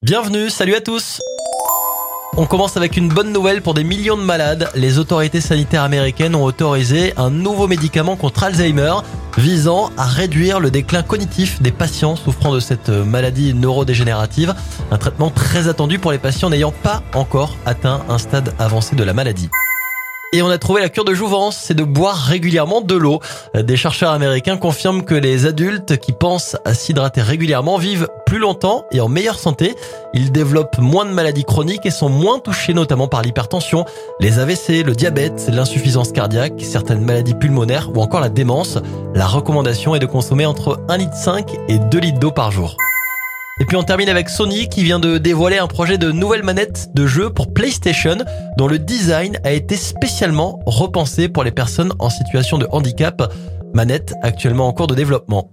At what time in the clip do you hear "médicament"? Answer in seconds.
7.66-8.14